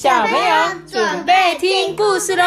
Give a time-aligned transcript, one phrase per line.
[0.00, 2.44] 小朋友准备听故事喽！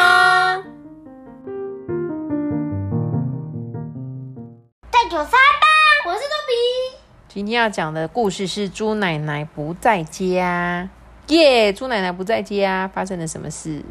[4.90, 5.68] 带九三吧，
[6.06, 6.98] 我是豆比。
[7.28, 10.88] 今天要讲的故事是猪奶奶不在家。
[11.28, 11.74] 耶！
[11.74, 13.84] 猪奶奶不在家，发生了什么事？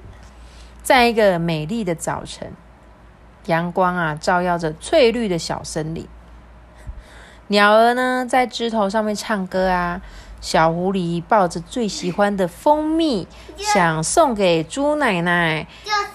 [0.82, 2.50] 在一个美丽的早晨，
[3.45, 6.08] 阳光啊照耀着翠绿的小森林，
[7.49, 10.00] 鸟儿呢在枝头上面唱歌啊。
[10.40, 15.67] 小狐狸抱着最喜欢的蜂蜜，想送给猪奶奶，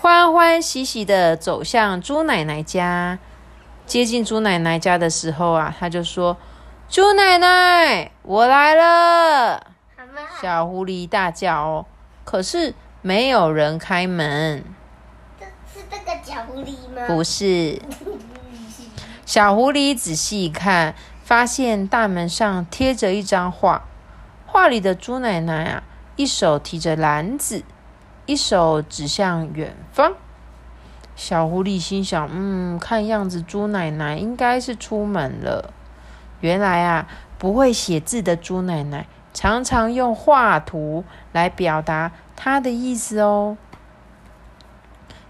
[0.01, 3.19] 欢欢喜喜的走向猪奶奶家。
[3.85, 6.37] 接近猪奶奶家的时候啊，他就说
[6.89, 9.67] ：“猪奶奶，我来了！”
[10.41, 11.85] 小狐狸大叫哦，
[12.23, 14.63] 可是没有人开门。
[15.71, 17.03] 是这个小狐狸吗？
[17.05, 17.79] 不是。
[19.23, 23.83] 小狐狸仔细一看，发现大门上贴着一张画。
[24.55, 25.83] 画里的猪奶奶啊，
[26.15, 27.61] 一手提着篮子，
[28.25, 30.13] 一手指向远方。
[31.13, 35.73] 小狐狸心想：“嗯，看样子猪奶奶应该是出门了。”
[36.39, 37.05] 原来啊，
[37.37, 41.03] 不会写字的猪奶奶常常用画图
[41.33, 43.57] 来表达她的意思哦。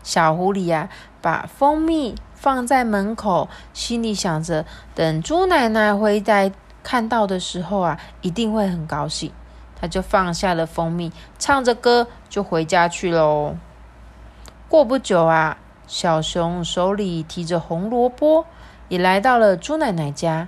[0.04, 0.88] 小狐狸呀，
[1.20, 6.52] 把蜂蜜放在门口，心里想着：等猪奶奶回来。
[6.86, 9.32] 看到的时候啊，一定会很高兴。
[9.76, 13.56] 他就放下了蜂蜜，唱着歌就回家去喽。
[14.70, 18.46] 过不久啊，小熊手里提着红萝卜，
[18.88, 20.48] 也来到了猪奶奶家。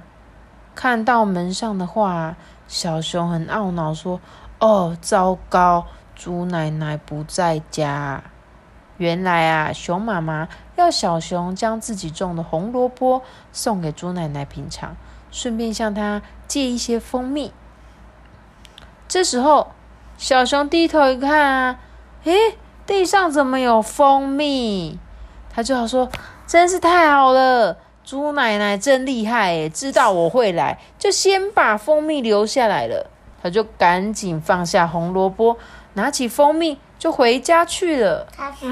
[0.75, 2.35] 看到门上的画，
[2.67, 4.22] 小熊很懊恼，说
[4.61, 8.23] ：“哦，糟糕，猪奶奶不在家。”
[8.97, 14.95] 原来啊，熊妈妈要小熊将自己种的红萝卜送给猪奶奶品尝。
[15.31, 17.52] 顺便向他借一些蜂蜜。
[19.08, 19.72] 这时候，
[20.17, 21.80] 小熊低头一看啊，
[22.23, 25.00] 诶，地上怎么有蜂蜜？
[25.50, 26.09] 他就好说
[26.46, 33.09] ：“真是太好了，猪奶奶真厉害诶，知道我会来，就先把蜂蜜留下来了。”
[33.41, 35.57] 他就赶紧放下红萝卜，
[35.94, 38.28] 拿起蜂蜜就回家去了。
[38.35, 38.66] 他是，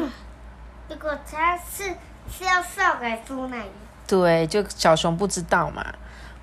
[0.89, 1.83] 如果他是
[2.29, 3.65] 是要送给猪奶奶，
[4.07, 5.85] 对，就小熊不知道嘛。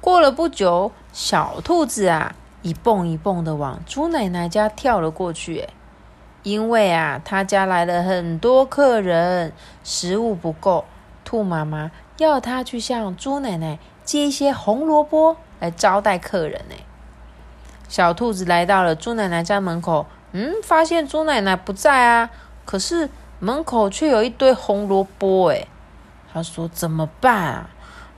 [0.03, 5.69] 过了不久，小兔子啊，一蹦一蹦的往猪奶奶家跳了过去。
[6.43, 9.53] 因为啊，他家来了很多客人，
[9.85, 10.85] 食物不够，
[11.25, 16.61] 兔妈妈要他去向猪奶奶借一些红萝卜来招待客人。
[16.69, 16.75] 呢。
[17.89, 22.31] 小兔子来到了猪奶奶家门口，嗯，发现猪奶奶不在啊，
[22.65, 23.09] 可是
[23.39, 25.51] 门口却有一堆红萝卜。
[25.51, 25.69] 哎，
[26.33, 27.71] 他说怎么办啊？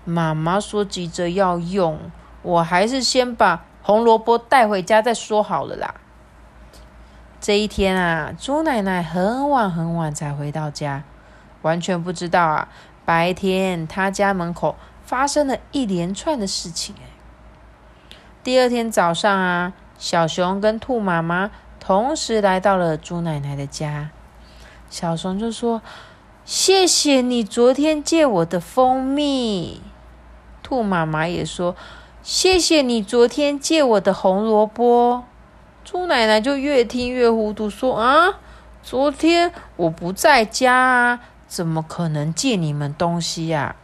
[0.04, 1.98] 妈妈说急着要用，
[2.42, 5.94] 我还是先把红萝卜带回家再说好了啦。
[7.40, 11.04] 这一天啊，猪奶奶很晚很晚才回到家，
[11.62, 12.68] 完全不知道啊，
[13.04, 16.94] 白天她家门口发生了一连串的事情。
[18.42, 21.50] 第二天早上啊，小熊跟兔妈妈
[21.80, 24.10] 同时来到了猪奶奶的家，
[24.88, 25.82] 小熊就说
[26.44, 29.82] ：“谢谢你昨天借我的蜂蜜。”
[30.64, 31.76] 兔妈妈也说
[32.24, 35.24] ：“谢谢你昨天借我的红萝卜。”
[35.84, 38.40] 猪奶奶就越听越糊涂，说：“啊，
[38.82, 43.76] 昨天我不在家啊，怎么可能借你们东西呀？”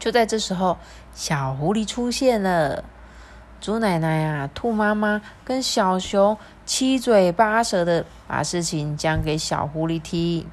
[0.00, 0.78] 就在这时候，
[1.14, 2.82] 小狐狸出现了。
[3.60, 10.46] 猪奶奶啊，兔妈妈跟小熊七嘴八舌的把事情讲给小狐狸听。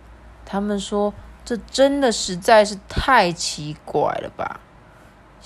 [0.46, 4.60] 他们说：“这真的实在是太奇怪了吧？”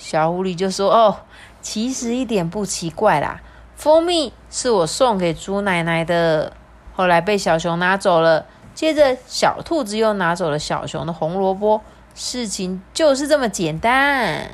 [0.02, 1.14] 小狐狸就说：“哦，
[1.60, 3.42] 其实一点不奇怪啦，
[3.76, 6.54] 蜂蜜是我送给猪奶奶的，
[6.94, 8.46] 后来被小熊拿走了。
[8.74, 11.82] 接着，小兔子又拿走了小熊的红萝卜，
[12.14, 14.52] 事情就是这么简单。”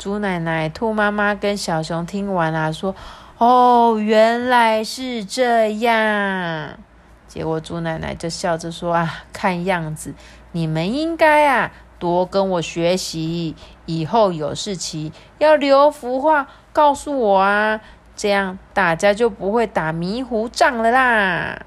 [0.00, 2.92] 猪奶奶、兔妈妈跟小熊听完了，说
[3.38, 6.76] ：“哦，原来是这样。”
[7.28, 10.12] 结果猪奶奶就笑着说：“啊，看样子
[10.50, 11.70] 你们应该啊。”
[12.04, 13.56] 多跟我学习，
[13.86, 17.80] 以后有事情要留幅画告诉我啊，
[18.14, 21.58] 这样大家就不会打迷糊仗了啦。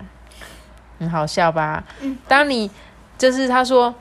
[0.99, 1.83] 很好笑吧？
[2.27, 2.69] 当你
[3.17, 3.95] 就是他说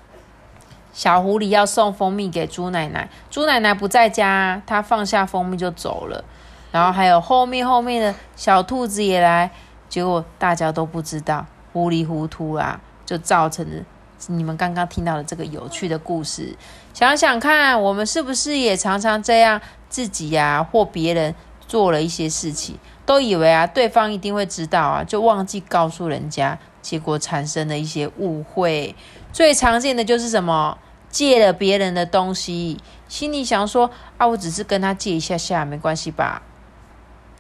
[0.93, 6.23] 小狐狸要送蜂蜜给猪奶奶，猪奶奶不在家，他放下蜂蜜就走了。
[6.71, 9.51] 然后还有后面后面的小兔子也来，
[9.89, 13.83] 结果大家都不知道，糊里糊涂啊，就造成了。
[14.29, 16.57] 你们刚刚听到的这个有趣的故事，
[16.95, 21.35] 想想看，我们是不是也常常这样自己呀或别人
[21.67, 28.95] 做了一些事情，都以为啊对方一定会知道啊，就忘记告诉人家，结果产生了一些误会。
[29.33, 30.79] 最常见的就是什么？
[31.09, 32.79] 借了别人的东西，
[33.09, 36.43] 心里想说啊，我只是跟他借一下下，没关系吧？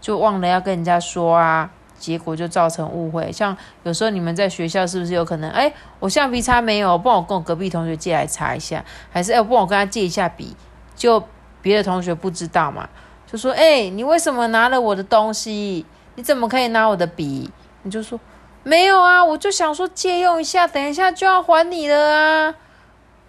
[0.00, 3.30] 就忘了要跟人家说啊，结果就造成误会。
[3.32, 5.50] 像有时候你们在学校是不是有可能？
[5.50, 10.56] 哎，我橡皮擦没有，帮我跟我隔壁同学借来擦一下，还是哎，帮我跟他借一下笔？
[10.94, 11.22] 就
[11.60, 12.88] 别的同学不知道嘛，
[13.26, 15.84] 就说哎，你为什么拿了我的东西？
[16.14, 17.50] 你怎么可以拿我的笔？
[17.82, 18.18] 你就说
[18.62, 22.54] 没有啊，我就想说借用一下，等一下就要还你了啊。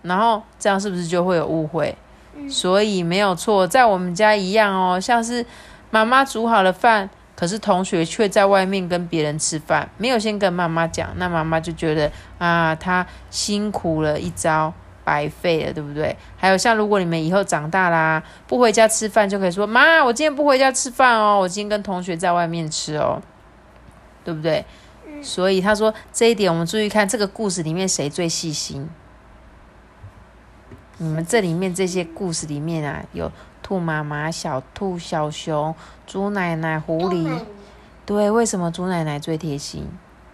[0.03, 1.97] 然后这样是不是就会有误会？
[2.49, 5.45] 所以没有错，在我们家一样哦，像是
[5.89, 14.73] 妈妈煮好了饭，可是同学却在外面跟别人吃饭，没有先跟妈妈讲，那妈妈就觉得啊，他辛苦了一招，
[15.03, 16.17] 白费了，对不对？
[16.35, 23.21] 还有像如果你们以后长大啦，不回家吃饭，就可以说妈，我今天不回家吃饭哦，我今天跟同学在外面吃哦，
[24.25, 24.65] 对不对？
[25.21, 28.89] 所以他说这一点，我们注意看这个故事里面谁最细心。
[30.97, 33.31] 你们这里面这些故事里面啊，有
[33.67, 35.75] 兔妈妈、小兔、小熊、
[36.05, 37.29] 猪奶奶、狐狸。
[38.05, 39.85] 对，为什么猪奶奶最贴心？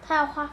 [0.07, 0.47] 她要画，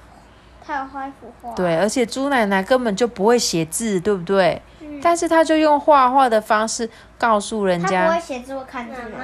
[0.66, 1.54] 她要画一幅画。
[1.54, 4.62] 对，而且猪奶奶根本就不会写字，对不对？
[4.80, 4.98] 嗯。
[5.02, 6.88] 但是她就用画画的方式
[7.18, 8.06] 告诉人家。
[8.06, 9.18] 不会写字，我看字吗？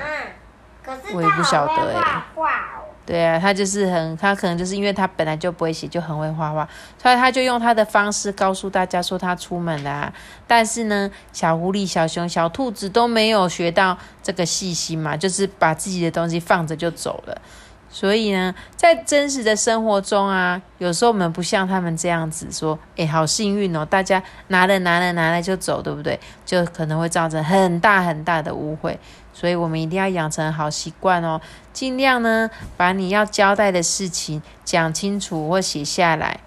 [0.85, 2.93] 可是我也不晓得画画哦。
[3.07, 6.69] 对啊，他就是很，他可能就是因为他本来就不会写，就很会画画，
[7.01, 10.13] 所以他就用他的方式告诉大家说他出门啦。
[10.47, 17.41] 但是呢，小狐狸、小熊、小兔子都没有学到这个细心嘛，就是把自己的东西放着就走了。
[17.89, 26.19] 所以呢，在真实的生活中啊，有时候我们不像他们这样子说，哎，好幸运哦，大家拿了拿了拿了就走，对不对？
[26.45, 28.99] 就可能会造成很大很大的误会。
[29.39, 31.39] 所以我们一定要养成好习惯哦，
[31.75, 36.41] 尽量呢把你要交代的事情讲清楚或写下来，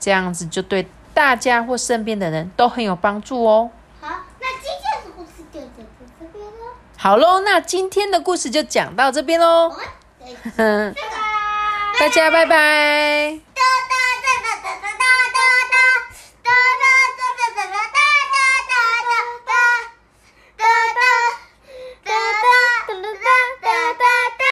[0.00, 3.70] 这样子就对大家或身边的人都很有帮助哦。
[4.00, 4.08] 好，
[4.40, 6.66] 那今天的故事就讲到这边喽。
[6.96, 9.72] 好喽，那今天的故事就讲到这边喽。
[12.00, 13.53] 大家拜拜。